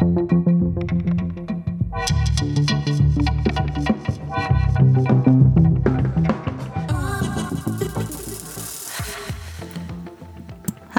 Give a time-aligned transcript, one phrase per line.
[0.00, 0.37] Thank you.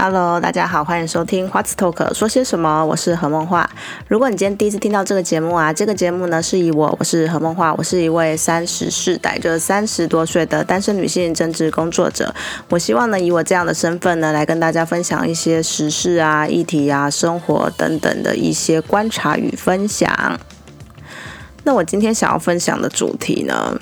[0.01, 2.85] Hello，大家好，欢迎收听花子 Talk 说些什么？
[2.85, 3.69] 我是何梦画。
[4.07, 12.33] 如果你今天第一次听到这个节目啊，这个节目呢是以我，我是何梦画，我是一位三十世代，就三十多岁的单身女性政治工作者。
[12.69, 20.39] 我希望呢，以我这样的身份呢，来跟大家分享一些时事啊、议题啊、生活等等的一些观察与分享。
[21.65, 23.77] 那我今天想要分享的主题呢？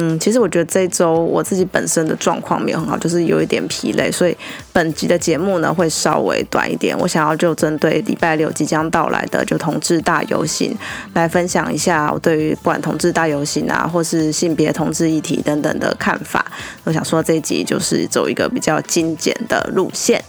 [0.00, 4.36] 嗯，其实我觉得这周我自己本身的状况没有很好，就是有一点疲累，所以
[4.72, 6.96] 本集的节目呢会稍微短一点。
[6.96, 10.72] 我想要就针对礼拜六即将到来的就同志大游行
[11.14, 16.46] 来分享一下我对于不管同志大游行啊，或是性别同志议题等等的看法。
[16.84, 20.22] 我想说这集就是走一个比较精简的路线，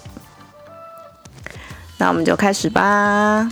[2.00, 3.48] 那我们就开始吧。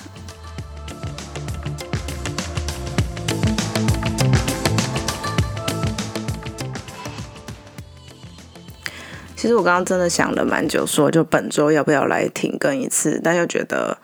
[9.37, 13.95] 其实我刚刚真的想了蛮久，说就本周要不要来停更一次，但又觉得，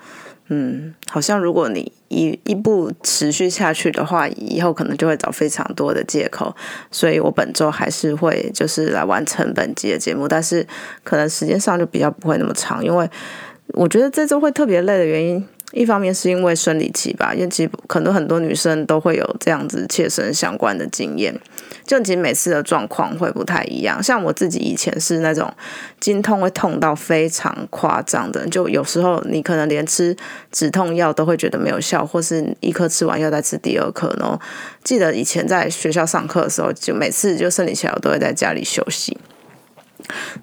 [0.49, 6.55] 嗯，好像如果你一一步持续下去的话，以后可能就会找非常多的借口，
[6.91, 10.65] 所以我本周还是会就是来完成本集的节目，但是
[11.03, 13.09] 可能时间上就比较不会那么长，因为
[13.69, 15.43] 我觉得这周会特别累的原因。
[15.73, 21.33] 一方面是因为生理期吧，因为其实可能很多女生都会有这样子切身相关的经验，
[21.85, 24.01] 就其实每次的状况会不太一样。
[24.01, 25.51] 像我自己以前是那种
[25.99, 30.15] 经痛会痛到非常夸张的，就有时候你可能连吃
[30.51, 34.15] 止痛药都会觉得没有效，或是一颗吃完又再吃第二颗。
[34.19, 34.39] 然后
[34.83, 39.17] 记得以前在学校上课的时候，就每次就生理期我都会在家里休息。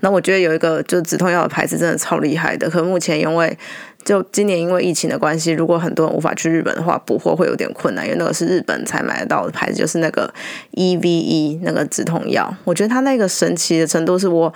[0.01, 3.57] 那我觉得有一个就止痛药的牌子真的超厉害的，可目前因为
[4.03, 10.33] 就今年因为疫情的关系，如果很多人无法去日本的话，补货会有点困难，因为那个是日本才买得到的牌子，就是那个
[10.73, 12.53] EVE 那个止痛药。
[12.65, 14.53] 我觉得它那个神奇的程度是我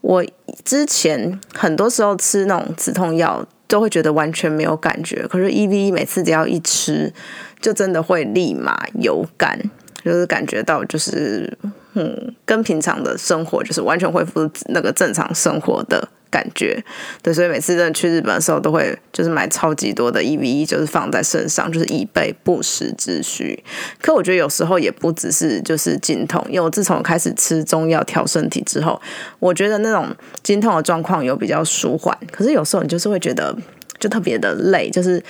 [0.00, 0.24] 我
[0.64, 7.12] 之前很多时候吃那种止痛药都会觉得完全没有感觉，可是 EVE 每次只要一吃，
[7.60, 9.58] 就真的会立马有感，
[10.04, 11.58] 就是感觉到就是。
[11.94, 16.82] 嗯，跟平常的生活就是完全恢复那个正常生活的感觉，
[17.22, 23.62] 对，所以每次真的去日本的时候，都会就是买超级多的一 V 一就是放在身上，就是以备不时之需。
[24.02, 29.00] 可我觉得有时候也不只是就是经痛，因为我自从开始吃中药调身体之后，
[29.38, 30.08] 我觉得那种
[30.42, 32.18] 经痛的状况有比较舒缓。
[32.32, 33.56] 可是有时候你就是会觉得
[34.00, 35.22] 就特别的累，就是。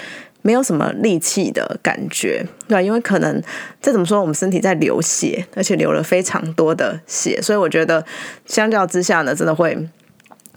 [0.46, 2.84] 没有什么力气的感觉，对？
[2.84, 3.42] 因为可能
[3.80, 8.04] 这怎么说，我们身体在流血，而且流了非常多的血，所以我觉得
[8.44, 9.88] 相较之下呢，真的会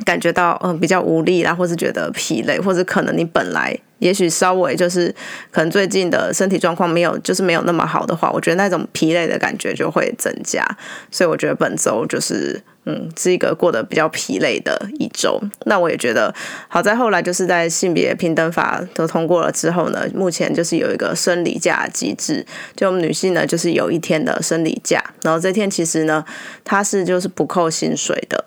[0.03, 3.79] 感觉到嗯比较无力啦，或是觉得疲累，或者可能你本来。
[3.99, 5.07] 也许稍微就是
[5.49, 10.63] 可能最近的身体状况没有就是没有那么好的话，我觉得那种疲累的感觉就会增加。
[11.09, 15.37] 所以我觉得本周就是嗯是一个过得比较疲累的一周。
[15.65, 16.33] 那我也觉得
[16.69, 22.45] 好在后来就是在性别平等法都通过了之后呢，目前就是有一个生理假机制，
[22.75, 26.23] 就我们女性呢就是有一天的生理假，然后这天其实呢
[26.63, 28.45] 它是就是不扣薪水的。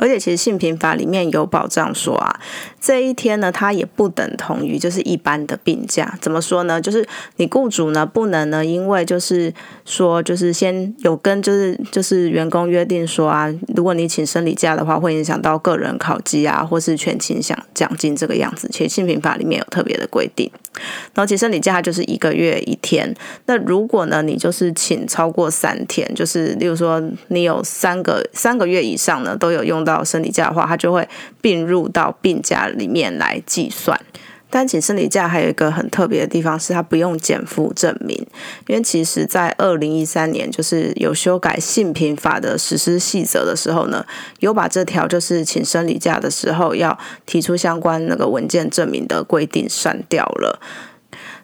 [0.00, 2.40] 而且其实性平法里面有保障说啊，
[2.80, 6.18] 这一天呢，它也不等同于就是一般的病假。
[6.20, 6.80] 怎么说呢？
[6.80, 7.06] 就是
[7.36, 9.52] 你雇主呢不能呢，因为就是
[9.84, 18.68] 说就是先有跟就是就是员工约定说啊，如果你请生理假的话，会影响到个人考绩啊，或是全勤奖奖金这个样子。
[18.72, 20.50] 其实性平法里面有特别的规定。
[21.14, 23.12] 然后其实生理假就是一个月一天。
[23.46, 31.08] 那如果呢，你就是请超过三天，就是例如说你有三个三个月以上呢，都有用到生理假的话，它就会
[31.40, 34.00] 并入到病假里面来计算。
[34.50, 38.16] 但请生理假还有一个很特别的地方，是它不用减负证明。
[38.66, 44.04] 因为其实，在二零一三年就是有修改性平法的实施细则的时候呢，
[44.40, 50.60] 有把这条就是请生理假的时候要提出相关那个文件证明的规定删掉了。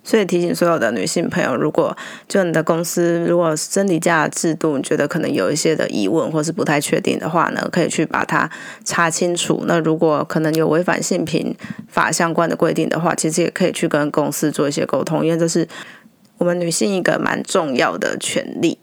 [0.07, 1.95] 所以提醒所有的女性朋友，如果
[2.29, 8.49] 就你的公司如果生理假制度你觉得可能有一些的疑问或是不太确定的话呢，可以去把它
[8.85, 9.65] 查清楚。
[9.67, 11.53] 那如果可能有违反性平
[11.89, 15.67] 法相关的规定的话，其实也可以去跟公司做一些沟通，因为这是
[16.39, 18.79] 我们女性一个蛮重要的权利。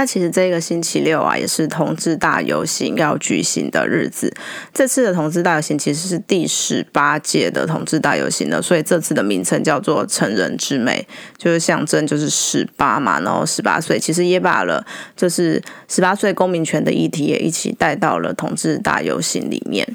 [0.00, 4.32] 那其实这个星期六啊，也是同志大游行要举行的日子。
[4.72, 11.06] 这次的同志大游行其实是第十八届的同志大游行了，所以这次的名称叫做“成人之美”，
[11.36, 14.82] 就是象征就是十八嘛，然后十八岁，其实也把了
[15.14, 19.86] 就是十八岁公民权的议题也一起带到了同志大游行里面。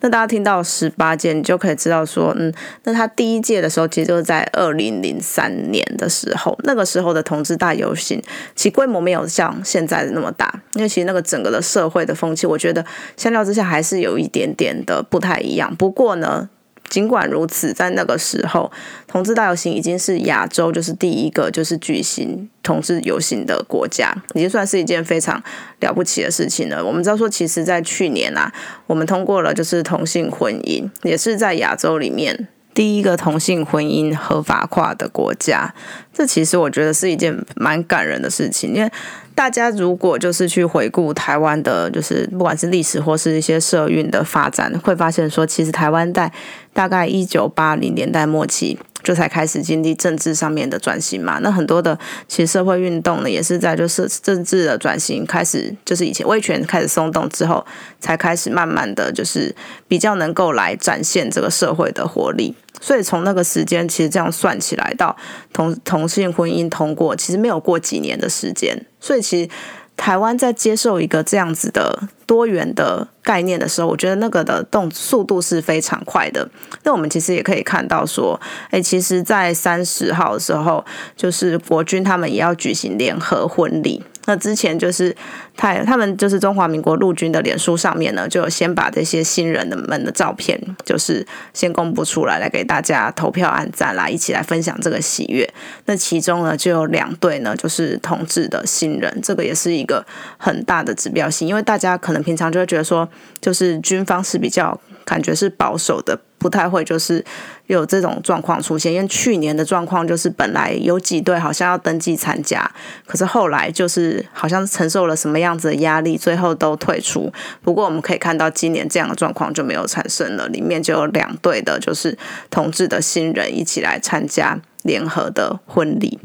[0.00, 2.52] 那大家听到十八届，你就可以知道说，嗯，
[2.84, 8.22] 那他第一届的时候，其实就是在二零零三年的时候，那个时候的同志大游行，
[8.54, 12.84] 其规模没有像现在的那么大，因为其实那个整个的社会的风气，我觉得
[13.16, 15.74] 相较之下还是有一点点的不太一样。
[15.76, 16.48] 不过呢。
[16.88, 18.70] 尽管如此，在那个时候，
[19.06, 25.42] 同志大游行已经是亚洲就是第一个就是举行同志游行的国家，已经算是一件非常
[25.80, 26.84] 了不起的事情了。
[26.84, 28.52] 我们知道说，其实，在去年啊，
[28.86, 35.72] 我们通过了就是同性婚姻，也是在亚洲里面第一个同性婚姻合法化的国家。
[36.12, 38.90] 这其实我觉得是一件蛮感人的事情，因为。
[39.36, 46.30] 大家如果就是去回顾台湾的，就是不管是历史或是一些社运的发展，会发现说，其实台湾在
[46.72, 51.40] 大概一九八零年代末期就才开始经历政治上面的转型嘛。
[51.42, 51.98] 那很多的
[52.28, 57.66] 其实社会运动呢，也是在就是政治的转型开始，就是以前威权开始松动之后，
[57.98, 59.52] 才开始慢慢的就是
[59.88, 62.54] 比较能够来展现这个社会的活力。
[62.84, 65.16] 所以从那个时间，其实这样算起来，到
[65.54, 68.78] 同同性婚姻通过，其实没有过几年的时间。
[69.00, 69.48] 所以其实
[69.96, 76.46] 台湾在接受一个这样子的多元的概念的时候，我觉得那个的动速度是非常快的。
[76.82, 78.38] 那我们其实也可以看到说，
[78.68, 80.84] 哎，其实，在三十号的时候，
[81.16, 84.04] 就是国军他们也要举行联合婚礼。
[84.26, 85.14] 那之前就是
[85.56, 95.48] 他他们就是中华民国陆军的脸书上面呢，就有先把这些新人的们的照片，就是先公布出来，来给大家投票按赞啦，一起来分享这个喜悦。
[95.86, 100.04] 那其中呢，就有两对呢，就是同志的新人，这个也是一个
[100.38, 103.08] 很大的指标性，因为大家可能平常就会觉得说，
[103.40, 104.80] 就是军方是比较。
[105.06, 107.24] 感觉是保守的，不太会就是
[107.68, 108.92] 有这种状况出现。
[108.92, 112.70] 因为去年的状况就是本来有几队好像要登记参加，
[113.06, 117.32] 可是后来就是好像承受了什么样子的压力，最后都退出。
[117.62, 120.46] 不过我们可以看到，今年这样的状况就没有产生了。
[120.48, 122.18] 里面就有两队的，就是
[122.50, 126.18] 同志的新人一起来参加联合的婚礼。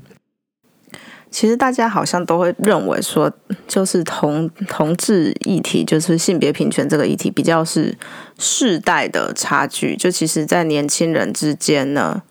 [1.32, 3.32] 其实大家好像都会认为说，
[3.68, 7.98] 就是同同志议题，就是性别平权这个议题，比较是
[8.38, 9.96] 世代的差距。
[9.96, 12.24] 就其实，在年轻人之间呢。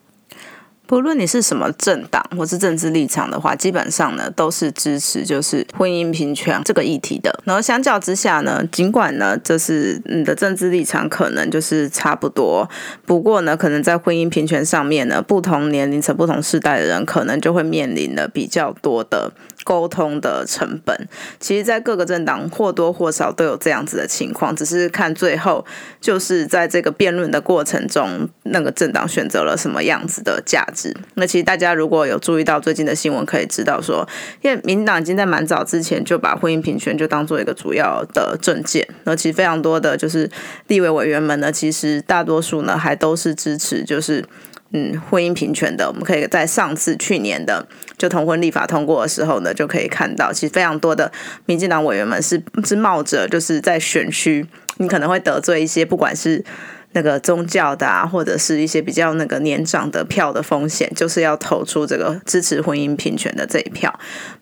[0.88, 7.30] 不论你是什么政党或是政治立场的话，基本上呢都是支持就是婚姻平权这个议题的。
[7.44, 12.66] 然后相较之下呢，尽管呢就是你的政治立场可能就是差不多，
[13.04, 19.30] 不过呢可能在婚姻平权上面呢，不同年龄层、不同世代的人可能就会面临了比较多的
[19.68, 20.96] 沟通的成本。
[21.38, 25.62] 其实，在各个政党或多或少都有这样子的情况，只是看最后
[26.00, 30.96] 就是在这个辩论的过程中，那个政党选择了什么样子的价值。
[31.16, 34.08] 那其实大家如果有注意到最近的新闻，可以知道说，
[34.40, 38.88] 因为民党已经在蛮早之前就把婚姻平权就当做一个主要的政见。
[39.04, 40.30] 那其实非常多的就是
[40.68, 44.24] 立委委员们呢，其实大多数呢还都是支持就是
[44.72, 45.88] 嗯婚姻平权的。
[45.88, 47.66] 我们可以在上次去年的
[47.96, 51.10] 就同婚立法通过的时候呢，就可以看到，其实非常多的
[51.46, 54.46] 民进党委员们是是冒着就是在选区
[54.78, 56.44] 你可能会得罪一些不管是。
[56.92, 63.92] 那个宗教的啊，或者是一些比较那个年长的票的风险，就是要投出这个支持婚姻平权的这一票。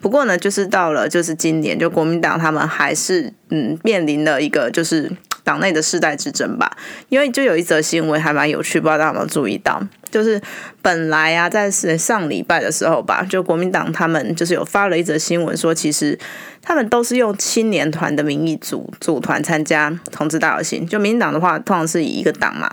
[0.00, 5.10] 不过呢，就是到了就是今年，就国民党他们还是嗯面临了一个就是
[5.42, 6.70] 党内的世代之争吧。
[7.08, 9.82] 因为就有一则新闻还蛮有趣，不知道大家有没有注意到。
[10.16, 10.40] 就是
[10.80, 16.18] 本来啊，在上礼拜的时候吧，就国民党他们就是有发了一则新闻，说其实
[16.62, 20.86] 他们都是用青年团的名义组组团参加同志大游行。
[20.86, 22.70] 就民进党的话，通常是以一个党嘛，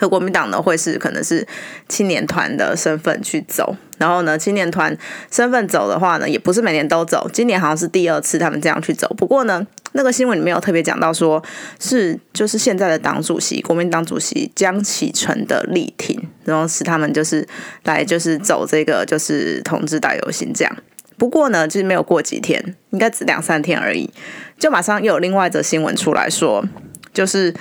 [0.00, 1.46] 和国民党呢会是可能是
[1.90, 3.76] 青年团的身份去走。
[3.98, 4.96] 然后呢，青年团
[5.30, 9.06] 身份走的话呢，也不是每年都走，今年好像是第二次他们这样去走。
[9.18, 9.66] 不过呢。
[9.94, 11.44] 那个新闻里面有特别讲到，说
[11.78, 17.46] 是就是现在的党主席，国民党主席江启臣的力挺，然后是他们就是
[17.84, 20.76] 来就是走这个就是同志大游行这样。
[21.16, 24.10] 不过呢，就是没有过几天，应该只两三天而已，
[24.58, 26.64] 就马上又有另外一则新闻出来说，
[27.12, 27.54] 就是。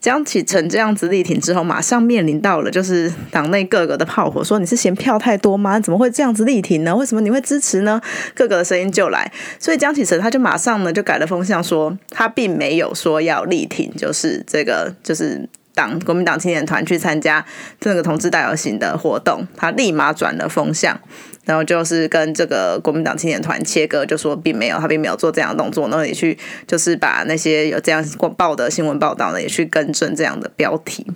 [0.00, 5.80] 江启臣这样子力挺之后，马上面临到了就是党内各个的炮火，说你是嫌票太多吗？
[5.80, 6.94] 怎么会这样子力挺呢？
[6.94, 7.98] 为什么你会支持呢？
[8.34, 15.48] 各个的声音就来，所以江启臣他就马上呢就改了风向，说他并没有说要力挺，就是这个就是。
[15.74, 17.44] 党国民党青年团去参加
[17.80, 20.98] 这个同志大游行的活动，他立马转了风向，
[21.44, 28.04] 然后就是跟这个国民党青年团切割，就说并没有，他并没有做这样的动作，然后也去就是把那些有这样
[28.36, 31.06] 报的新闻报道呢，也去更正这样的标题。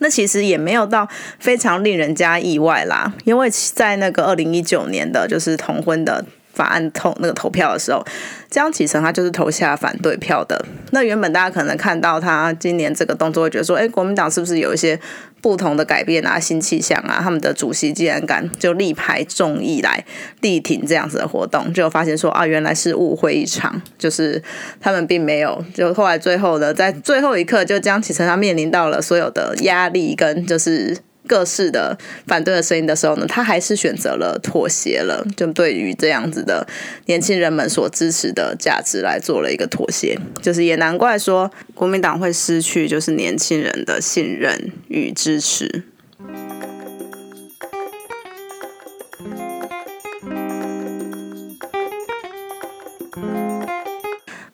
[0.00, 6.24] 那其实也没有到非常令人家意外啦，因为在那个二零一九年的就是同婚的。
[6.54, 8.04] 法案投那个投票的时候，
[8.48, 10.64] 江启臣他就是投下反对票的。
[10.92, 14.98] 那原本大家可能看到他今年这个动作，会觉得说，哎，国民党是不是有一些
[15.40, 17.20] 不同的改变啊、新气象啊？
[17.22, 20.04] 他们的主席竟然敢就力排众议来
[20.40, 24.42] 力挺这样子的活动，就发现说啊，原来是误会一场，就是
[24.80, 25.64] 他们并没有。
[25.74, 30.96] 就后来最后的在最后一刻，就江启臣他面临到了所有的压力跟就是。
[31.26, 36.66] 各式的反对的声音的时候呢，他还是选择了妥协了，就对于这样子的
[37.06, 45.84] 年轻人们所支持的价值来做了一个妥协，就是也难怪说国民党会失去就是年轻人的信任与支持。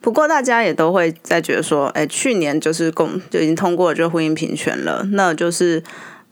[0.01, 5.83] 不过大家也都会在觉得说，哎，去年就是公就已经通过这个婚姻平权了，那就是。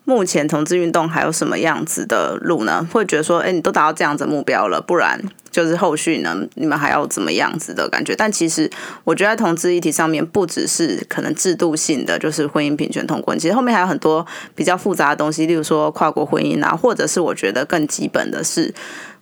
[0.08, 2.88] 目前同志运动还有什么样子的路呢？
[2.90, 8.16] 会觉得说，哎，你都达到这样子目标了，不然就是后续呢，你们还要怎么样子的感觉？
[8.16, 8.70] 但其实
[9.04, 18.72] 我觉得同志议题上面，不只是可能制度性的，就是婚姻平权通过，其实后面还有很多比较复杂的东西，例如说跨国婚姻啊，或者是我觉得更基本的是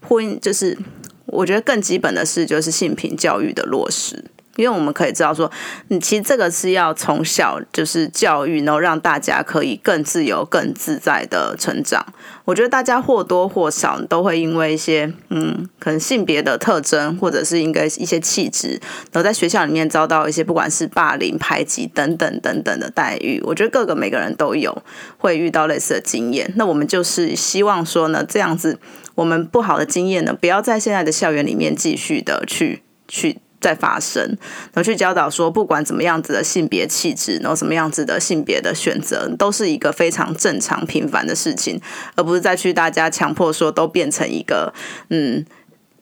[0.03, 0.79] 婚姻，就是
[1.27, 4.27] 我觉得更基本的是就是性平教育的落实。
[4.57, 5.51] 因为我们可以知道说，
[5.89, 12.05] 你其实这个是要从小就是教育，然后让大家可以更自由、更自在的成长。
[12.45, 18.81] 我觉得大家或多或少都会因为一些嗯，可能性别的特征，或者是应该一些气质，
[19.13, 23.41] 然后在学校里面遭到一些不管是霸凌、排挤等等等等的待遇。
[23.45, 24.83] 我觉得各个每个人都有
[25.19, 26.53] 会遇到类似的经验。
[26.57, 28.79] 那我们就是希望说呢，这样子
[29.17, 33.39] 我们不好的经验呢，不要在现在的校园里面继续的去去。
[33.67, 41.81] 在发生，然后去教导说，不管怎么样子的性别气质，然后什么样子的性别的选择，都是一个非常正常平凡的事情，
[42.15, 44.73] 而不是再去大家强迫说都变成一个
[45.11, 45.45] 嗯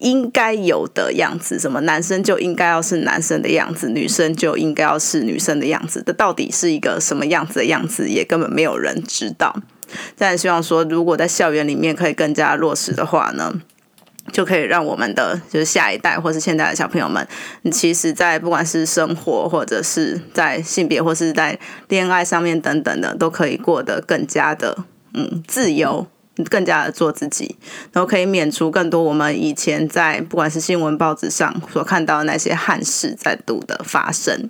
[0.00, 9.56] 应该有的样子，什么男生就应该要是男生的样子，女生就应该要是女生的样子，这到底是一个什么样子的样子，也根本没有人知道。
[10.18, 13.54] 但希望说，如果在校园里面可以更加落实的话呢？
[14.32, 17.26] 就可以让我们的就是下一代或是现在的小朋友们，
[17.70, 26.06] 其实，在不管是生活或者是在性别或是在恋爱上面等等的，都可以过得更加的嗯自由，
[26.50, 27.56] 更加的做自己，
[27.92, 34.48] 然后可以免除更多我们以前在不管是新闻报纸上所看到的那些憾事再度的发生。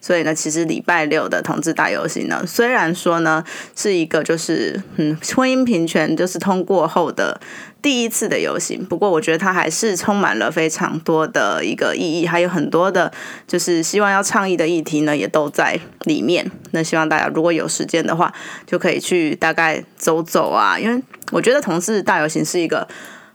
[0.00, 3.42] 所以呢，其实礼拜六的同志大游行呢，虽然说呢
[3.74, 7.40] 是一个就是嗯婚姻平权就是通过后的
[7.82, 13.12] 第一次的游行，不过我觉得它还是充满了非常多的一个意义，还有很多的
[13.46, 16.50] 就是希望要倡议的议题呢，也都在里面。
[16.72, 18.32] 那希望大家如果有时间的话，
[18.66, 22.86] 就可以去大概走走啊，因为我觉得同志大游行是一个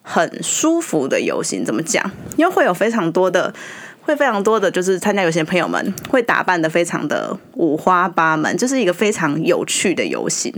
[0.01, 1.63] 很舒服的游行。
[1.63, 2.11] 怎么讲？
[2.35, 3.53] 因为会有非常多的。
[4.01, 10.53] 会非常多的就是参加游行的朋友们会打扮的非常的五花八门，就是一个非常有趣的游行。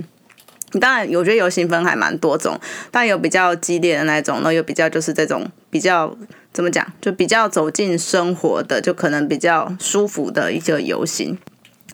[0.80, 2.60] 当然，我觉得游行分还蛮多种，
[2.90, 6.18] 但有比较激烈的那种，那有比较就是这种比较
[6.52, 11.38] 怎么讲，就比较走进生活的，就可能比较舒服的一个游行。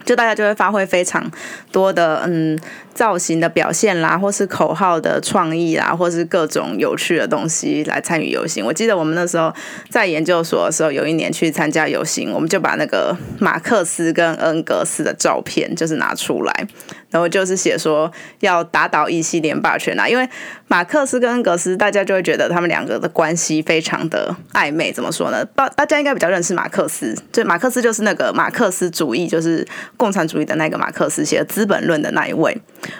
[0.05, 1.29] 就大家就会发挥非常
[1.73, 2.57] 多的嗯
[2.93, 8.65] 造型的表现啦，或是口号的创意啦，或是各种有趣的东西来参与游行。
[8.65, 9.53] 我记得我们那时候
[9.89, 16.67] 在研究所的时候，有一年去参加游行，我们就把那个马克思跟恩格斯的照片就是拿出来。
[17.11, 20.29] 然后就是写说要打倒异性恋霸权啊，因为
[20.67, 24.91] 马克思跟恩格斯，大家就会觉得他们两个的关系非常的暧昧。
[24.91, 25.43] 怎么说呢？
[25.55, 29.67] 大大家应该比较认识马克思，就马克思就是那个马克思主义，就是
[29.97, 32.55] 共产主义的那个马克思写的《资本论》的那一位。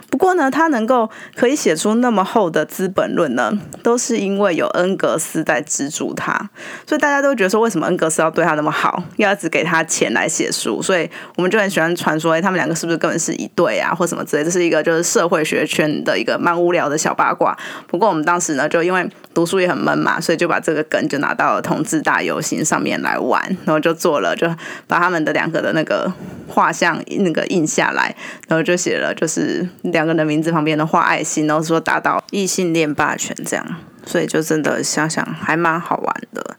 [0.10, 3.52] 不过呢，他能够可以写出那么厚的《资本论》呢，
[3.84, 6.50] 都是因为有恩格斯在资助他。
[6.88, 10.82] 所以大家都觉得说，为什么恩格斯要对他那么好，要只给他钱来写书？
[10.82, 13.94] 所以我们就很喜欢传说，哎，他们两个是不是根本是一对啊？
[13.94, 17.58] 或什么之类，这是一个就是社会学圈的一个蛮无聊的小八卦。
[17.88, 24.48] 不过我们当时呢，就因为读书也很闷嘛，所以就把这个梗就拿到了同志大游行上面来玩，然后就做了，就
[24.88, 26.12] 把他们的两个的那个
[26.48, 28.16] 画像那个印下来，
[28.48, 33.66] 然后就写了就是两个人的名字旁边的画爱心，然后说打倒异性恋霸权这样。
[34.06, 36.58] 所以就真的想想还蛮好玩的。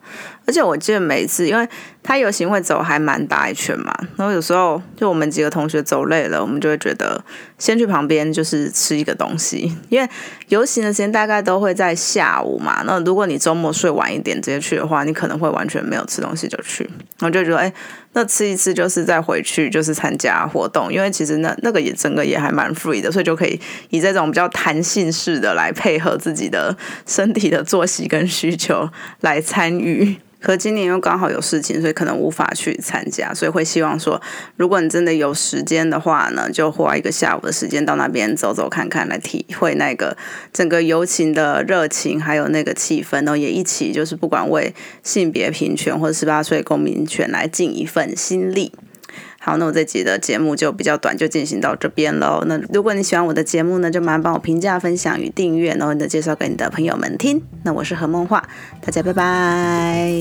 [0.50, 1.68] 而且我记得每一次，因为
[2.02, 7.24] 他游行会走还蛮大一圈嘛，然后有时候就我们几个同学走累了，我们就会觉得
[7.56, 10.10] 先去旁边就是吃一个东西，因为
[10.48, 12.82] 游行的时间大概都会在下午嘛。
[12.84, 16.90] 那如果你周末睡晚一点直接去的话，你可能会完全没有吃东西就去，
[17.20, 17.72] 我就觉得哎。
[18.12, 26.76] 那吃一次就是再回去就是参加活动，因为其实那那个也整个也还蛮 free 的，所以就可以以这种比较弹性式的来配合自己的
[27.06, 28.90] 身体的作息跟需求
[29.20, 30.16] 来参与。
[30.40, 34.20] 可今年又刚好有事情，所以可能无法去参加，所以会希望说，
[34.56, 40.16] 如果你真的有时间的话呢，就花一个下午的时间到那边走走看看，来体会那个
[40.52, 48.72] 整个游行的热情，还有那个气氛，然后也一起就是不管为性别平权或者十八岁公民权来尽一份心力。
[49.42, 52.44] 好，那我这集的节目就比较短，就进行到这边喽。
[52.46, 57.42] 那如果你喜欢我的节目呢，就麻烦帮我评价、分享与订阅，然后你的介绍给你的朋友们听。
[57.64, 58.46] 那我是何梦画，
[58.82, 60.12] 大家拜拜。